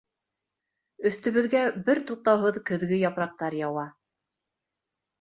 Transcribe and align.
Өҫтөбөҙгә 1.09 1.61
бер 1.91 2.03
туҡтауһыҙ 2.13 2.59
көҙгө 2.73 3.01
япраҡтар 3.05 3.63
яуа. 3.63 3.89